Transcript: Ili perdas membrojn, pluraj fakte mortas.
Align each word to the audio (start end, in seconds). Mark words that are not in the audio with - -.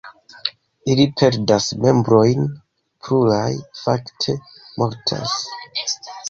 Ili 0.93 1.03
perdas 1.19 1.67
membrojn, 1.85 2.47
pluraj 3.03 3.51
fakte 3.83 4.37
mortas. 4.79 5.37